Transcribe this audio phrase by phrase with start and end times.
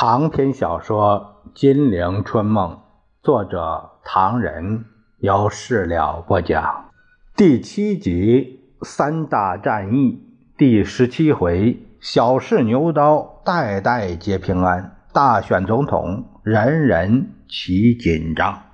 [0.00, 2.70] 长篇小说《金陵春梦》，
[3.20, 4.84] 作者唐人，
[5.18, 6.90] 由事了播讲，
[7.36, 10.22] 第七集三大战役
[10.56, 18.67] 第十七回：小试牛刀，代代皆平安；大选总统，人人齐紧张。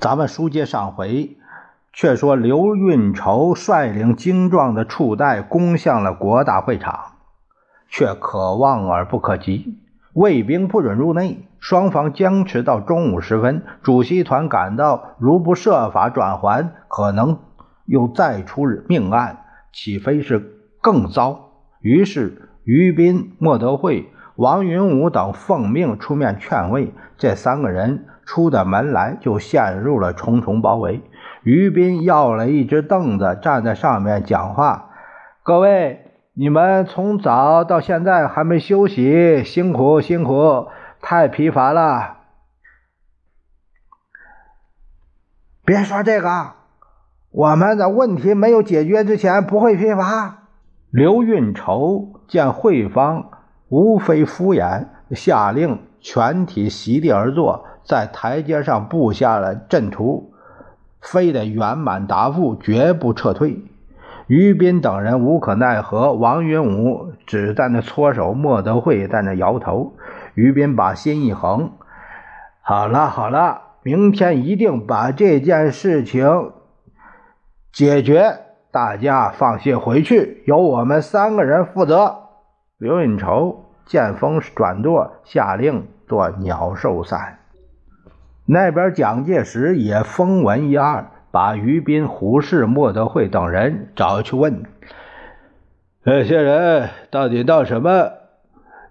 [0.00, 1.36] 咱们书接上回，
[1.92, 7.14] 却说刘运筹率领精壮的处代攻向了国大会场，
[7.88, 9.76] 却可望而不可及。
[10.12, 13.64] 卫兵不准入内，双方僵持到中午时分。
[13.82, 17.40] 主席团感到，如不设法转还，可能
[17.84, 19.38] 又再出命案，
[19.72, 21.50] 岂非是更糟？
[21.80, 28.06] 于是，于斌、莫德惠、王云武等奉命出面劝慰这三个人。
[28.28, 31.02] 出的门来就陷入了重重包围。
[31.44, 34.90] 于斌要了一只凳子，站在上面讲话
[35.42, 40.68] ：“各位，你们从早到现在还没休息，辛苦辛苦，
[41.00, 42.18] 太疲乏了。
[45.64, 46.52] 别说这个，
[47.30, 50.42] 我们的问题没有解决之前不会疲乏。”
[50.92, 53.30] 刘运筹见会方
[53.68, 57.64] 无非敷衍，下令全体席地而坐。
[57.88, 60.34] 在台阶上布下了阵图，
[61.00, 63.64] 非得圆满答复，绝不撤退。
[64.26, 69.94] 于斌等人无可奈何，王云武只在那搓手，莫德惠在那摇头。
[70.34, 71.72] 于斌把心一横
[72.60, 76.52] ：“好了好了，明天一定把这件事情
[77.72, 82.16] 解决，大家放心回去，由我们三个人负责。”
[82.76, 87.38] 刘运筹见风转舵，下令做鸟兽散。
[88.50, 94.62] 那边蒋介石也风闻一二，把于斌、胡适、莫德惠等人找去问
[96.02, 98.10] ：“这些人到底闹什么？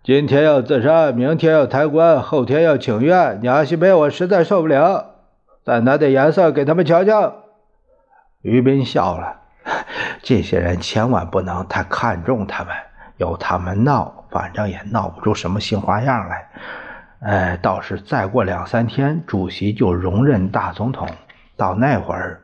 [0.04, 3.42] 今天要自杀，明天要抬棺，后天要请愿。
[3.42, 5.16] 娘西北，我实在受不了，
[5.66, 7.34] 再拿点颜色给他们瞧瞧。”
[8.44, 9.38] 于斌笑了
[10.22, 12.72] ：“这些人千万不能太看重他们，
[13.18, 16.48] 由他们闹，反正也闹不出什么新花样来。”
[17.20, 21.08] 哎，倒是再过两三天，主席就荣任大总统。
[21.56, 22.42] 到那会儿，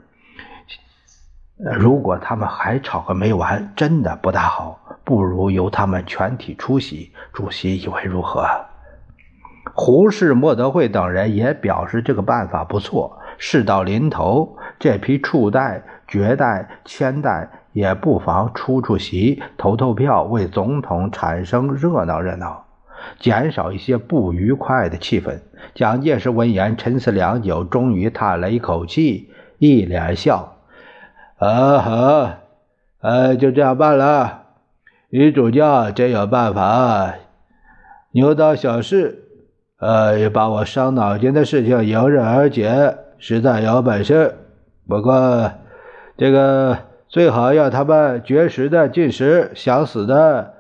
[1.58, 4.80] 如果他们还吵个没完，真的不大好。
[5.04, 8.48] 不如由他们全体出席，主席以为如何？
[9.76, 13.20] 胡适、莫德惠等人也表示这个办法不错。
[13.38, 22.66] 事到临头，这批处代、绝代、千代也不妨出出席，投投票，为总统产生热闹热闹。
[23.20, 25.40] 减少一些不愉快的气氛。
[25.74, 30.58] 蒋介石闻言沉思良久，终于叹了一口气，一脸笑
[31.40, 32.30] ：“啊好，
[33.02, 34.44] 呃，就这样办了。
[35.10, 37.14] 女主教真有办法，
[38.12, 39.24] 牛刀小试，
[39.80, 44.36] 呃，也把我伤脑筋的事情迎刃而解，实在有本事。
[44.88, 45.52] 不过，
[46.18, 46.78] 这个
[47.08, 50.54] 最好要他们绝食的进食，想死的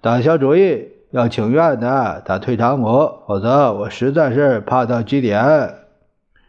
[0.00, 2.88] 党小主义。”要请愿的，他退堂鼓，
[3.26, 5.74] 否则我实在是怕到极点。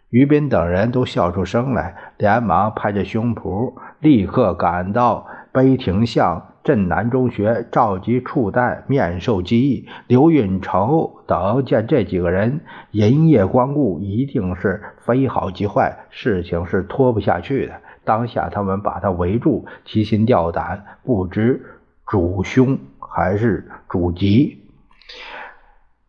[0.09, 9.85] 于斌等人都笑出声来，连忙拍着胸脯，立刻赶到碑亭巷镇南中学，召集处代面授机宜。
[10.07, 17.73] 刘运成等见这几个人银夜光顾，一定是非好即坏，事情是拖不下去的。
[18.05, 21.61] 当下他们把他围住，提心吊胆，不知
[22.07, 22.77] 主凶。
[23.13, 24.59] 还是主吉。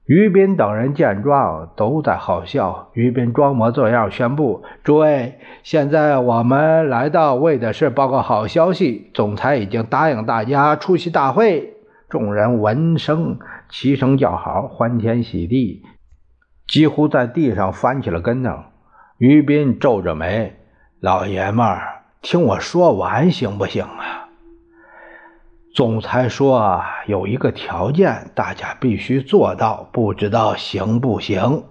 [0.07, 2.91] 于斌等人见状，都在好笑。
[2.93, 9.11] 于斌装模作样宣布：“诸位，现在我们来到，为的是报告好消息。
[9.15, 11.75] 总裁已经答应大家出席大会。”
[12.11, 13.39] 众人闻声
[13.71, 15.83] 齐声叫好，欢天喜地，
[16.69, 18.50] 几乎在地上翻起了跟头。
[19.17, 20.55] 于斌皱着眉
[21.00, 24.24] ：“老爷们儿，听我说完行不行啊？”
[25.75, 31.65] 总裁说：“有一个条件，大家必须做到，不知道行不行？”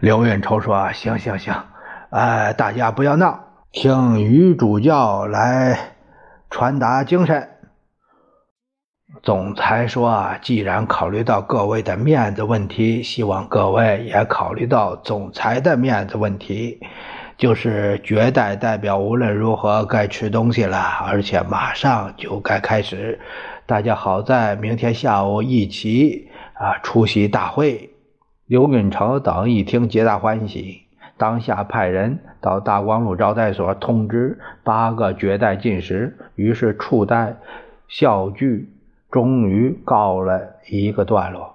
[0.00, 1.54] 刘运筹说：“行行行，
[2.10, 3.38] 哎，大家不要闹，
[3.70, 5.78] 听于主教来
[6.50, 7.50] 传达精神。”
[9.22, 16.80] 总裁说：“既然考虑到各位的面子问题，希望各位也考虑到总裁的面子问题。”
[17.36, 23.18] 就是绝代代表，无论如何该吃东西了，而且马上就该开始。
[23.66, 27.90] 大家好在明天下午一起啊出席大会。
[28.46, 30.82] 刘运成等一听，皆大欢喜，
[31.16, 36.16] 当下派人到大光路招待所通知八个绝代进食。
[36.36, 37.36] 于是处代
[37.88, 38.68] 笑剧
[39.10, 41.53] 终于告了一个段落。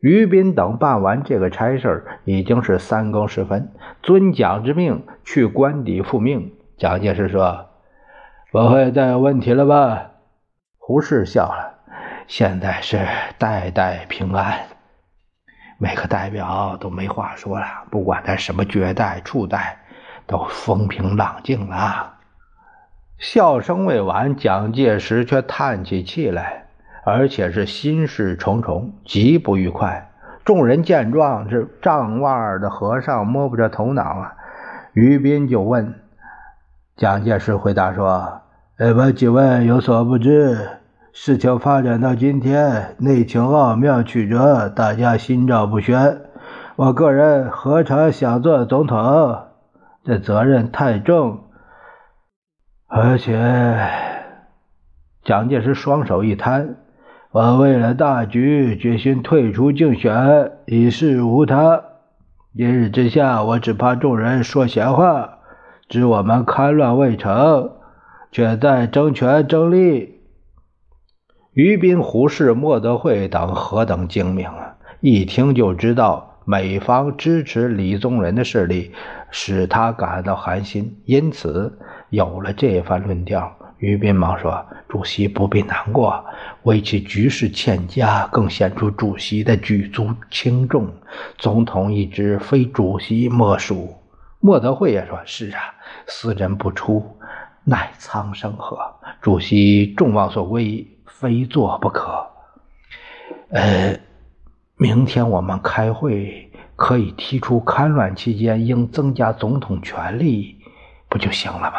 [0.00, 3.72] 于斌等办完这个差事已经是三更时分，
[4.02, 6.52] 遵蒋之命去官邸复命。
[6.76, 7.66] 蒋介石说
[8.52, 10.12] ：“不会再有问题了吧？”
[10.78, 11.80] 胡适笑了
[12.28, 13.04] ：“现在是
[13.38, 14.60] 代代平安。”
[15.80, 19.78] 每个代表都没话说了，不管他什么绝代、处代，
[20.26, 22.14] 都风平浪静了。
[23.18, 26.67] 笑声未完，蒋介石却叹起气来，
[27.10, 30.10] 而且是心事重重，极不愉快。
[30.44, 34.34] 众人见状，这丈腕的和尚摸不着头脑啊。
[34.92, 35.94] 于斌就问
[36.96, 38.42] 蒋介石，回答说
[38.76, 40.58] ：“呃，我几位有所不知。”
[41.14, 46.20] 事情发展到今天，内情奥妙曲折，大家心照不宣。
[46.76, 49.46] 我个人何尝想做总统？
[50.04, 51.44] 这责任太重，
[52.86, 53.88] 而且
[55.24, 56.76] 蒋介石双手一摊
[57.38, 61.84] ：“我为了大局，决心退出竞选，一事无他。
[62.56, 65.38] 今日之下，我只怕众人说闲话，
[65.88, 67.70] 指我们戡乱未成，
[68.32, 70.18] 却在争权争利。”
[71.54, 74.74] 于斌、胡适、莫德惠等何等精明啊！
[75.00, 78.90] 一听就知道美方支持李宗仁的势力，
[79.30, 81.78] 使他感到寒心，因此
[82.10, 83.54] 有了这番论调。
[83.78, 86.24] 于斌忙说：“主席不必难过，
[86.62, 90.88] 为其局势欠佳，更显出主席的举足轻重。
[91.36, 93.94] 总统一职非主席莫属。”
[94.40, 95.60] 莫德惠也说：“是啊，
[96.06, 97.16] 斯人不出，
[97.64, 98.78] 乃苍生何？
[99.20, 100.86] 主席众望所归。”
[101.20, 102.24] 非做不可。
[103.50, 103.98] 呃，
[104.76, 110.56] 明天我们开会可以提出，戡乱期间应增加总统权力，
[111.08, 111.76] 不就行了吗？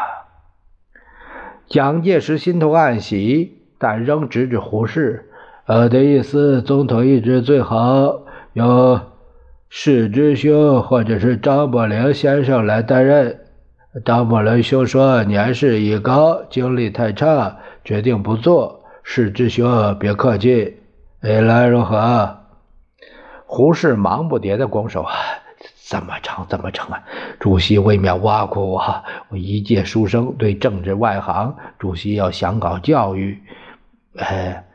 [1.70, 5.30] 蒋介石心头暗喜，但仍指指胡适
[5.68, 8.22] ：“呃的意思，总统一职最好
[8.54, 9.00] 由
[9.70, 13.42] 施之兄或者是张伯苓先生来担任。”
[14.04, 20.78] 张伯苓兄说：“年事已高，精力太差，决定不做。”是之兄，别客气，
[21.22, 22.38] 哎，来如何？
[23.46, 25.06] 胡适忙不迭的拱手，
[25.90, 26.46] 怎么成？
[26.48, 27.02] 怎么成啊？
[27.40, 33.42] 主席未免挖苦我，我一介书生，对政治外行，主席要想搞教育，
[34.18, 34.66] 哎，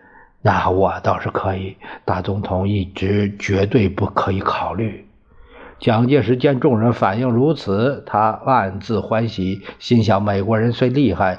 [0.42, 1.76] 那我倒是可以。
[2.04, 5.06] 大总统一直绝对不可以考虑。
[5.78, 11.38] 蒋介石见众人反应如此，他暗自欢喜，心想：美国人虽厉害，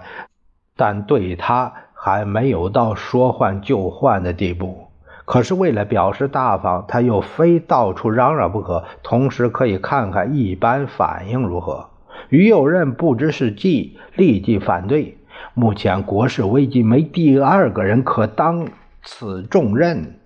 [0.78, 1.74] 但对他。
[1.98, 4.85] 还没有到说换就换的地步，
[5.26, 8.86] 可是为了表示大方，他又非到处嚷嚷不可。
[9.04, 11.90] 同时可以看看一般反应如何。
[12.30, 15.18] 于右任不知是计，立即反对。
[15.54, 18.68] 目前国事危机，没第二个人可当
[19.04, 20.20] 此重任，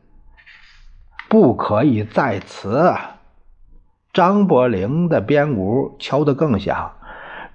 [1.30, 2.94] 不可以在此。
[4.12, 6.92] 张伯苓的边鼓敲得更响。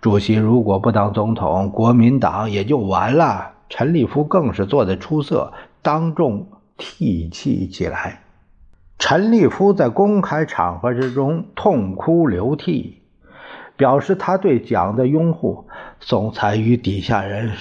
[0.01, 3.53] 主席如果不当总统，国民党也就完了。
[3.69, 5.53] 陈立夫更是做得出色，
[5.83, 8.21] 当众涕泣起来。
[8.99, 13.03] 陈立夫在公开场合之中痛哭流涕，
[13.77, 15.67] 表示他对蒋的拥护。
[16.01, 17.53] 总裁与底下人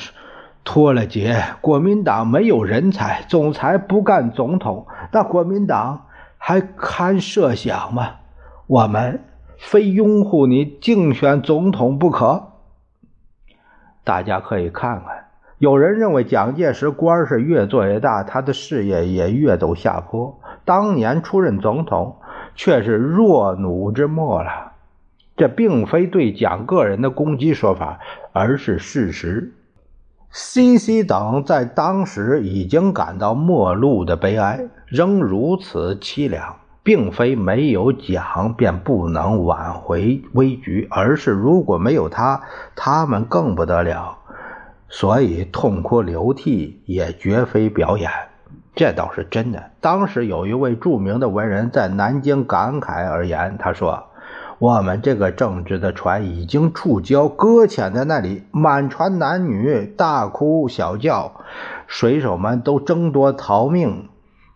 [0.63, 8.15] 脱了节，国民党没有人才，总裁不干总统，那国民党还堪设想吗？
[8.67, 9.24] 我们
[9.58, 12.53] 非拥护你竞选总统不可。
[14.05, 15.23] 大家可以看看。
[15.63, 20.38] 有人认为蒋介石官是越做越大，他的事业也越走下坡。
[20.65, 22.17] 当年出任总统，
[22.53, 24.74] 却是弱弩之末了。
[25.38, 28.00] 这并非对蒋个人的攻击说法，
[28.34, 29.53] 而是事实。
[30.32, 42.41] CC 等在当时已经感到末路的悲哀，仍如此凄凉，并非没有蒋便不能挽回危局，而是如果没有他，
[42.75, 44.17] 他们更不得了。
[44.95, 48.12] 所以痛哭流涕也绝非表演，
[48.75, 49.71] 这倒是真的。
[49.81, 54.03] 当时有一位著名的文人在南京感慨而言，他说
[54.59, 61.31] ：“我们这个政治的船已经触礁，搁浅在那里，满船男女大哭小叫，
[61.88, 64.09] 水手们都争夺逃命，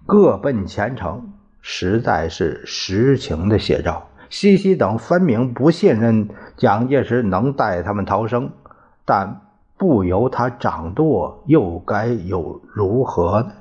[0.05, 4.05] 各奔前程，实在是实情的写照。
[4.29, 8.51] 西西等分明不信任蒋介石能带他们逃生，
[9.03, 9.41] 但。”
[9.77, 13.51] 不由他掌舵，又该有如何呢？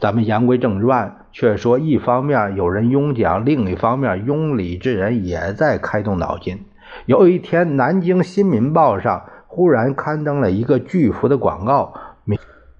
[0.00, 6.64] 咱们言归正传，却说一方面有人拥蒋，另一方面拥李之人也在开动脑筋。
[7.06, 11.94] 有一天，南京新民报上忽然刊登了一个巨幅的广告，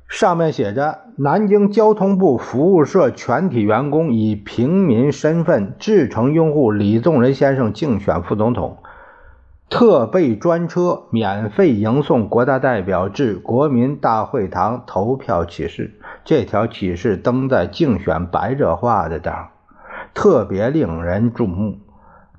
[0.08, 8.78] 上面写着：“南京交通部服务社全体员工以平民身份至诚拥护李宗仁先生竞选副总统。”
[9.74, 15.98] 特备专车免费迎送国大代表至国民大会堂投票启事。
[16.24, 19.48] 这条启事登在竞选白热化的档，
[20.14, 21.80] 特别令人注目。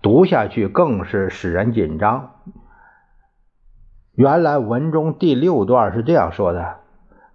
[0.01, 2.31] 读下去更是使人紧张。
[4.13, 6.77] 原来文中第六段是这样说的：“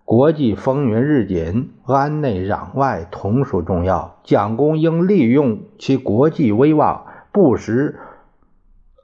[0.06, 4.18] 国际风云日紧，安内攘外同属重要。
[4.24, 8.00] 蒋公应利用其国际威望，不时。”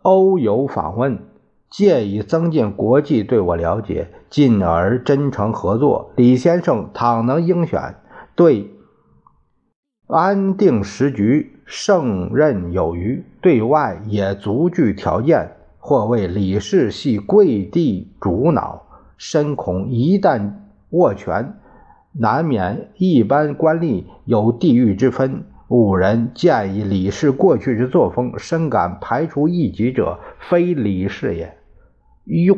[0.06, 1.18] 欧游访问，
[1.68, 6.12] 借以增进国际对我了解，进而真诚合作。
[6.14, 7.96] 李先生倘能应选，
[8.36, 8.70] 对
[10.06, 15.56] 安定时局胜任有余，对外也足具条件。
[15.80, 18.82] 或谓李氏系贵地主脑，
[19.16, 20.52] 深恐一旦
[20.90, 21.54] 握权，
[22.12, 25.42] 难免一般官吏有地域之分。
[25.68, 31.58] 五人见以李氏过去之作风，深感排除异己者非李氏也。
[32.24, 32.56] 哟，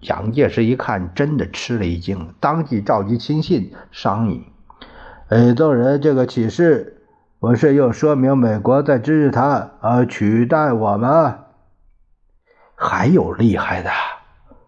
[0.00, 4.44] 蒋介石一看，真的吃了一惊，当即召集亲信商议。
[5.28, 7.02] 哎，众人，这个启事
[7.40, 11.38] 不是又说明美国在支持他，而取代我们？
[12.74, 13.90] 还有厉害的，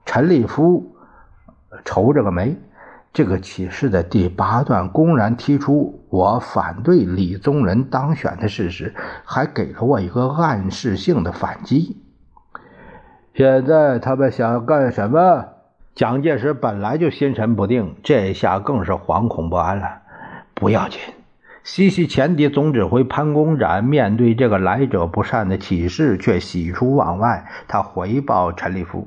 [0.04, 0.94] 陈立夫
[1.84, 2.56] 愁着个眉。
[3.12, 8.94] 这个启示的第八段公然提出我反对李宗仁当选的事实，
[9.26, 11.98] 还给了我一个暗示性的反击。
[13.34, 15.44] 现在他们想干什么？
[15.94, 19.86] 蒋介石本来就心神不定，这下更是惶恐不安了。
[20.54, 20.98] 不要紧，
[21.62, 27.44] 西西前敌总指挥潘公展面对这个来者不善的启示，却喜出望外。
[27.68, 29.06] 他回报陈立夫：“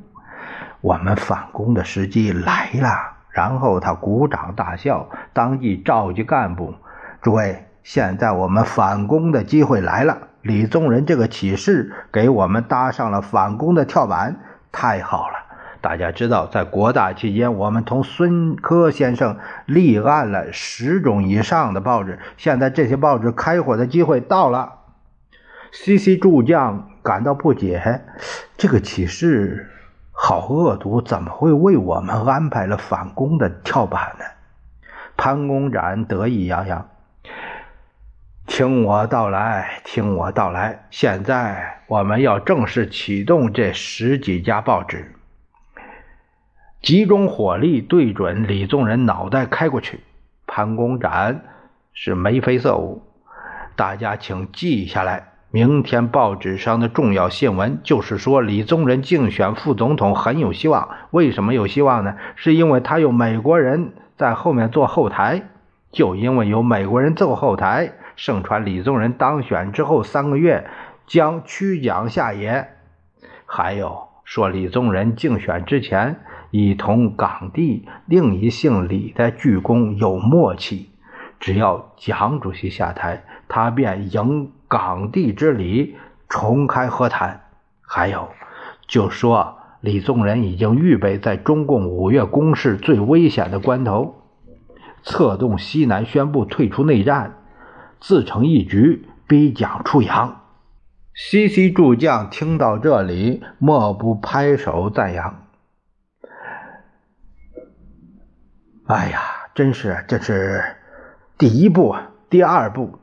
[0.81, 6.73] 我们反攻的时机来了。”然后他鼓掌大笑，当即召集干部
[7.21, 10.29] ：“诸位，现在我们反攻的机会来了！
[10.41, 14.37] 李宗仁这个启事给我们搭上了反攻的跳板，
[14.71, 15.35] 太好了！
[15.81, 24.75] 大家知道，在国大期间，我们同孙科先生立案了十种以上的报纸，现在这些报纸开火的机会到了。”
[25.71, 26.17] C.C.
[26.17, 28.01] 助将感到不解，
[28.57, 29.69] 这个启示。
[30.11, 34.25] 好恶毒，怎么会为我们安排了反攻的跳板呢？
[35.15, 36.89] 潘公展得意洋洋
[38.49, 40.87] ：“听我道来，听我道来。
[40.89, 45.13] 现在我们要正式启动这十几家报纸，
[46.81, 49.99] 集中火力对准李宗仁脑袋开过去。”
[50.47, 51.43] 潘公展
[51.93, 53.03] 是眉飞色舞，
[53.75, 55.27] 大家请记下来。
[55.51, 60.89] 明天报纸上的重要新闻就是说，李宗仁竞选副总统很有希望。
[61.11, 62.15] 为什么有希望呢？
[62.35, 65.43] 是因为他有美国人在后面做后台。
[65.91, 70.69] 就因为有美国人做后台，盛传李宗仁当选之后三个月
[71.07, 72.67] 将屈蒋下野。
[73.45, 76.19] 还有说，李宗仁竞选之前
[76.51, 80.89] 已同港地另一姓李的鞠躬有默契，
[81.39, 84.51] 只要蒋主席下台，他便迎。
[84.67, 85.95] 港地之礼，
[86.27, 87.41] 重开和谈。
[87.81, 88.29] 还有，
[88.85, 94.21] 就说李宗仁已经预备在中共五月攻势最危险的关头，
[95.01, 97.37] 策动西南宣布退出内战，
[97.99, 100.41] 自成一局，逼蒋出洋。
[101.13, 105.45] 西西诸将听到这里，莫不拍手赞扬。
[108.85, 109.19] 哎呀，
[109.53, 110.63] 真是这是
[111.37, 111.95] 第一步，
[112.29, 112.99] 第二步。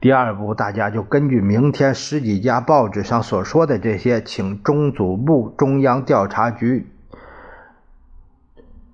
[0.00, 6.86] 第二步，大家就根据明天十几家报纸上所说的这些，请中组部、中央调查局、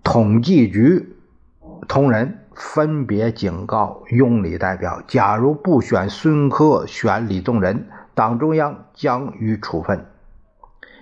[0.03, 1.15] 统计局
[1.87, 10.07] 同仁分别警告拥李代表：假如不选孙科，选李宗仁，党中央将予处分。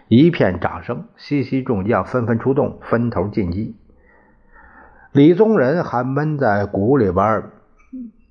[0.09, 3.77] 一片掌声，西西众将纷纷出动，分头进击。
[5.13, 7.45] 李宗仁还闷在鼓里边，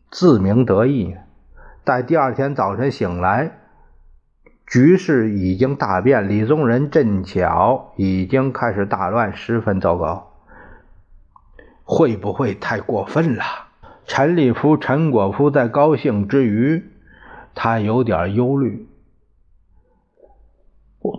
[0.09, 1.17] 自鸣得意呢。
[1.83, 3.59] 待第二天早晨醒来，
[4.67, 6.27] 局势已经大变。
[6.27, 10.30] 李宗仁正巧已经开始大乱，十分糟糕。
[11.93, 13.43] 会不会太过分了？
[14.05, 16.89] 陈立夫、陈果夫在高兴之余，
[17.53, 18.87] 他有点忧虑。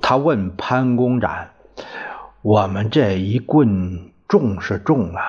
[0.01, 1.51] 他问潘公展
[2.41, 5.23] ：“我们这一棍重是重啊？”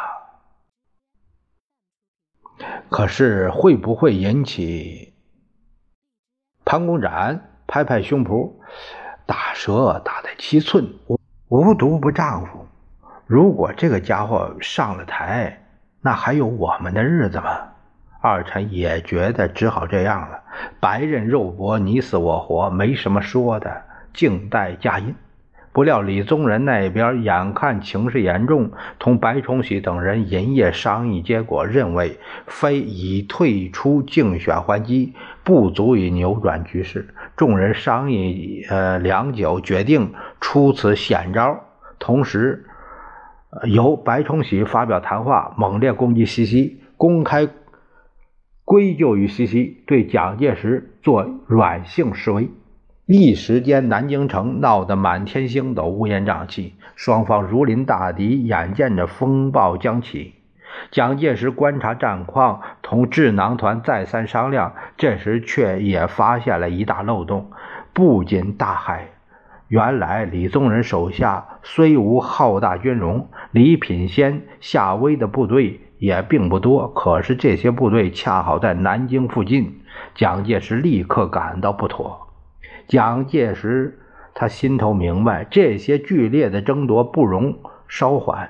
[2.90, 5.14] 可是会不会引起？
[6.64, 8.54] 潘公展拍拍胸脯，
[9.26, 10.94] 打蛇打在七寸，
[11.50, 12.66] 无毒不丈夫。
[13.26, 15.62] 如果这个家伙上了台，
[16.02, 17.70] 那还有我们的日子吗？
[18.22, 20.42] 二臣也觉得只好这样了。
[20.80, 25.16] 白刃肉搏，你死我活，没什么说的，静待佳音。
[25.72, 37.08] 不料李宗仁那边眼看情势严重，同白崇禧等人连夜商议，结果认为非已退出竞选还击，不足以扭转局势。
[37.36, 41.60] 众人商议呃良久，决定出此险招，
[41.98, 42.66] 同时
[43.66, 47.48] 由白崇禧发表谈话，猛烈攻击西西，公开
[48.66, 52.50] 归咎于西西，对蒋介石做软性示威。
[53.06, 60.34] 一时间，南京城闹得满天星斗、乌烟瘴气，双方如临大敌，眼见着风暴将起。
[60.90, 67.52] 蒋介石观察战况，同智囊团再三商量，这时却也发现了一大漏洞，
[67.94, 69.02] 不仅大骇。
[69.68, 79.82] 原来李宗仁手下虽无浩大军容，李品仙、夏威的部队也并不多，可是这些部队恰好在南京附近，
[80.14, 82.28] 蒋介石立刻感到不妥。
[82.88, 84.00] 蒋介石
[84.36, 88.50] 他心头明白，这些剧烈的争夺不容稍缓，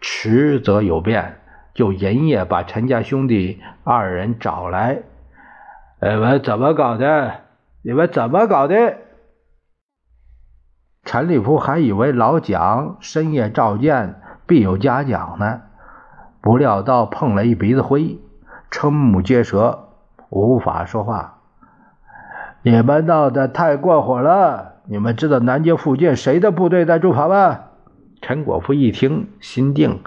[0.00, 1.36] 迟则有变。
[1.72, 4.98] 就连夜把陈家兄弟二人找来，
[6.02, 7.32] 你们怎么搞的？
[7.82, 8.96] 你们怎么搞的？
[11.04, 15.62] 陈立夫还以为老蒋深夜召见必有嘉奖呢，
[16.40, 18.18] 不料到碰了一鼻子灰，
[18.70, 19.88] 瞠目结舌，
[20.28, 21.38] 无法说话。
[22.62, 24.74] 你们闹得太过火了！
[24.84, 27.60] 你们知道南京附近谁的部队在驻防吗？
[28.20, 30.02] 陈果夫一听，心定。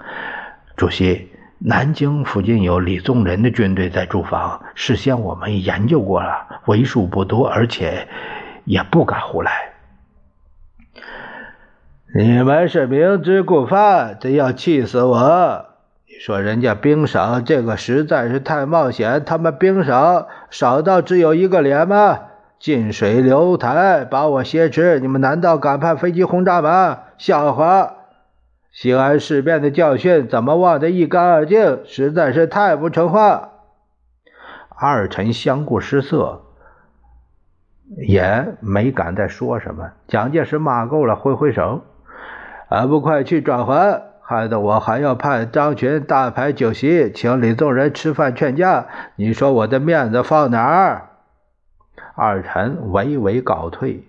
[0.76, 8.06] 主席，南京附近有李宗仁的军队在驻防，事先我们研究过了，为数不多，而且
[8.64, 9.63] 也不敢胡来。
[12.16, 15.64] 你们是明知故犯，真要气死我！
[16.06, 19.24] 你说人家兵少，这个实在是太冒险。
[19.24, 22.20] 他们兵少，少到只有一个连吗？
[22.60, 27.00] 近水楼台，把我挟持，你们难道敢派飞机轰炸吗？
[27.18, 27.94] 笑话！
[28.70, 31.80] 西安事变的教训怎么忘得一干二净？
[31.84, 33.50] 实在是太不成话。
[34.68, 36.42] 二臣相顾失色，
[38.06, 39.90] 也没敢再说什么。
[40.06, 41.82] 蒋介石骂够了，挥挥手
[42.74, 44.02] ：“还不快去转还！
[44.20, 48.86] 害得我还要派张群大排酒席，请李宗仁吃饭劝架。
[49.16, 51.10] 你说我的面子放哪儿？”
[52.16, 54.02] 二臣微微告退，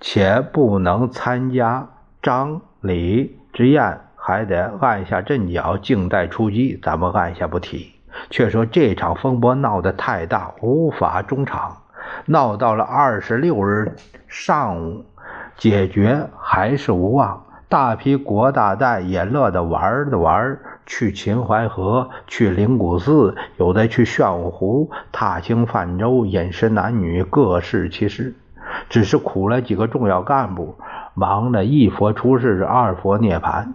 [0.00, 1.88] 且不能参加
[2.22, 6.80] 张李之宴，还得按下阵脚，静待出击。
[6.82, 7.92] 咱们按下不提。
[8.30, 11.76] 却说这场风波闹得太大，无法中场，
[12.24, 13.94] 闹到了二十六日
[14.26, 15.04] 上午，
[15.56, 17.42] 解决还是无望。
[17.68, 20.58] 大批国大代也乐得玩的玩。
[20.88, 28.36] 去秦淮河，去灵谷寺，有的去玄武湖，踏青泛舟，饮食男女，各适其事。
[28.88, 30.76] 只是苦了几个重要干部，
[31.14, 33.66] 忙着一佛出世，二佛涅槃，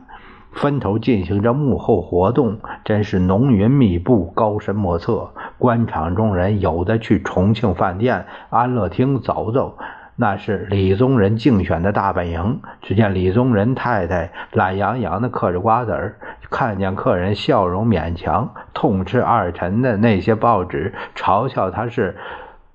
[0.53, 5.31] 分头进行着幕后活动，真是浓云密布，高深莫测。
[5.57, 9.77] 官场中人有的去重庆饭店、安乐厅走走。
[10.15, 12.61] 那是李宗仁竞选的大本营。
[12.81, 16.15] 只见李宗仁太太懒洋洋地嗑着瓜子儿，
[16.49, 22.17] 看见客人笑容勉强，痛斥二臣的那些报纸，嘲笑他是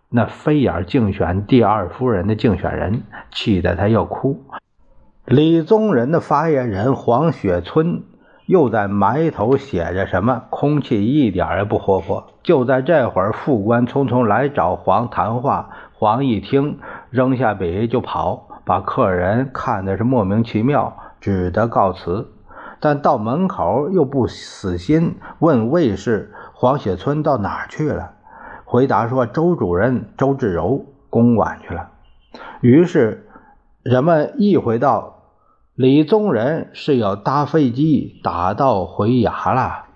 [0.09, 4.43] 那飞眼竞选第二夫人的竞选人，气得他要哭。
[5.25, 8.05] 李宗仁的发言人黄雪村
[8.47, 12.29] 又在埋头写着什么，空气一点也不活泼。
[12.45, 15.71] 就在这会儿，副官匆匆来找黄谈话。
[15.99, 16.79] 黄一听，
[17.09, 22.29] 扔下笔就跑，把客人看的是莫名其妙，只得告辞。
[22.81, 28.13] 但到门口又不死心，问卫士黄雪村到哪去了。
[28.67, 31.89] 回答说：“周主任周志柔公馆去了。”
[32.61, 33.27] 于是
[33.83, 35.23] 人们意会到
[35.75, 39.87] 李宗仁是要搭飞机打道回衙了。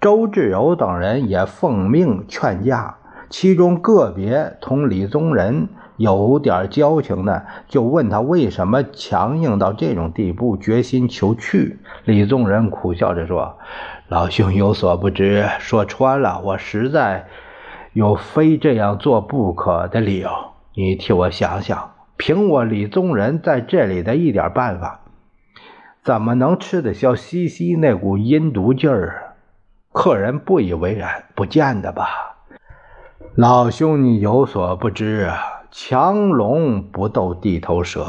[0.00, 2.97] 周志柔等人也奉命劝架。
[3.30, 11.78] 其中个别同李宗仁有点交情的，就问他为什么强硬到这种地步，决心求去。
[12.04, 13.58] 李宗仁苦笑着说
[14.08, 17.26] ：“老兄有所不知，说穿了，我实在
[17.92, 20.30] 有非这样做不可的理由。
[20.74, 25.00] 你替我想想，凭我李宗仁在这里的一点办法，
[26.02, 29.34] 怎么能吃得消西西那股阴毒劲儿？”
[29.92, 32.27] 客人不以为然，不见得吧？
[33.34, 35.38] 老兄，你有所不知啊，
[35.70, 38.04] 强龙不斗地头蛇，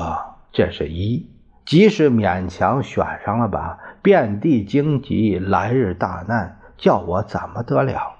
[0.52, 1.28] 这是一。
[1.66, 8.14] 即使勉强选上了吧，遍地荆棘，来日大难，叫我怎么得了？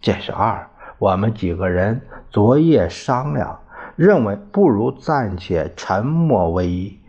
[0.00, 0.68] 这是二。
[0.98, 3.58] 我们几个人昨夜商量，
[3.96, 7.00] 认为不如暂且沉默为宜，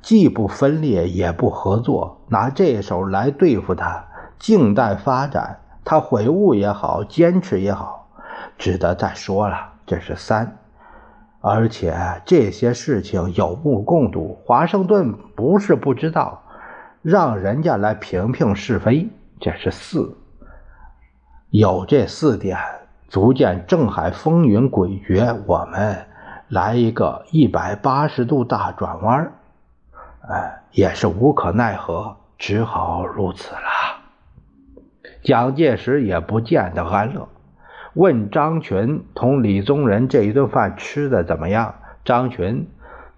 [0.00, 4.04] 既不分裂，也不合作，拿这手来对付他，
[4.38, 5.58] 静待发展。
[5.84, 8.01] 他悔悟也好，坚持也好，
[8.58, 9.72] 值得再说了。
[9.86, 10.58] 这是三。
[11.40, 16.42] 而且这些事情有目共睹，华盛顿不是不知道，
[17.02, 19.08] 让人家来评评是非。
[19.40, 20.16] 这是四，
[21.50, 22.56] 有这四点，
[23.08, 25.40] 足见郑海风云诡谲。
[25.46, 26.06] 我们
[26.46, 29.32] 来一个一百八十度大转弯，
[30.28, 33.60] 哎，也是无可奈何，只好如此了。
[35.24, 37.28] 蒋介石也不见得安乐。
[37.94, 41.74] 问张群同李宗仁这一顿饭吃的怎么样？
[42.04, 42.68] 张群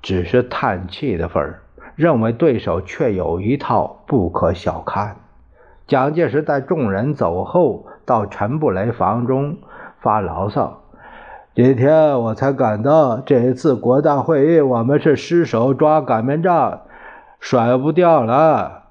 [0.02, 1.62] 只是叹气的份儿，
[1.94, 5.16] 认为对手却有一套，不可小看。
[5.86, 9.58] 蒋介石在众人走后，到陈布雷房中
[10.00, 10.82] 发牢骚
[11.54, 16.80] ：“今天我才感到，这一次国大会议，我们是失手抓擀面杖，
[17.38, 18.82] 甩不掉了。”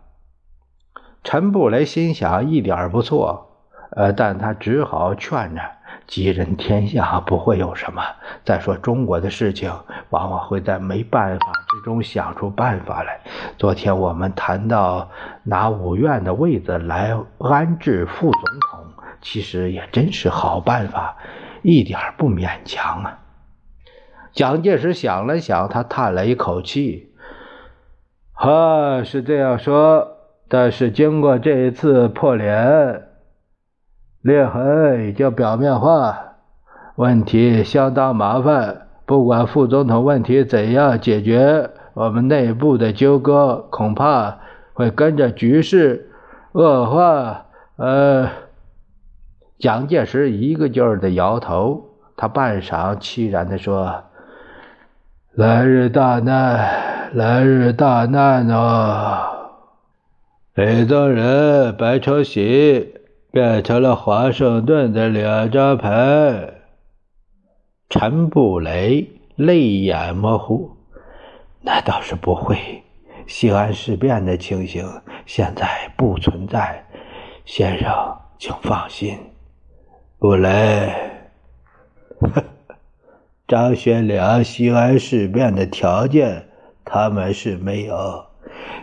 [1.24, 3.53] 陈布雷心想：一点不错。
[3.96, 5.62] 呃，但他只好劝着
[6.08, 8.02] ：“吉人天下不会有什么。
[8.44, 9.72] 再说中国的事情，
[10.10, 13.20] 往往会在没办法之中想出办法来。
[13.58, 15.12] 昨天我们谈到
[15.44, 18.86] 拿五院的位子来安置副总统，
[19.22, 21.16] 其实也真是好办法，
[21.62, 23.20] 一点不勉强啊。”
[24.34, 27.14] 蒋介石想了想，他叹了一口气
[28.34, 30.18] ：“哈，是这样说，
[30.50, 33.10] 但是经过这一次破脸。”
[34.24, 36.18] 裂痕已经表面化，
[36.96, 38.88] 问题相当麻烦。
[39.06, 44.38] 不管副总统问题怎样解决，我们内部的纠葛恐怕
[44.72, 46.10] 会跟着局势
[46.54, 47.48] 恶化。
[47.76, 48.30] 呃，
[49.60, 54.04] 蒋介石一个劲儿的摇头，他半晌凄然的说
[55.36, 59.18] ：“来日大难，来日大难哦！”
[60.56, 63.02] 李宗仁、白崇禧。
[63.34, 66.54] 变成了华盛顿的两张牌。
[67.90, 70.70] 陈布雷泪眼模糊，
[71.62, 72.84] 那倒是不会。
[73.26, 74.88] 西安事变的情形
[75.26, 76.86] 现在不存在，
[77.44, 77.92] 先生，
[78.38, 79.18] 请放心。
[80.20, 80.94] 布雷，
[83.48, 86.50] 张学良西安事变的条件，
[86.86, 88.28] 他们是没有。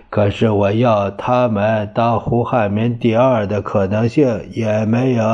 [0.09, 5.25] 可是我要他们当胡汉民第二的可能性也没有。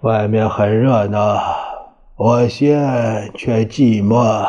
[0.00, 1.40] 外面很热闹，
[2.16, 2.76] 我心
[3.34, 4.46] 却寂寞。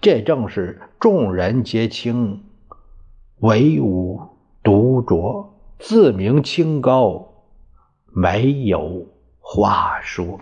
[0.00, 2.42] 这正是众人皆清，
[3.40, 4.20] 唯吾
[4.62, 5.46] 独酌，
[5.78, 7.28] 自鸣清高，
[8.06, 9.06] 没有
[9.40, 10.40] 话说。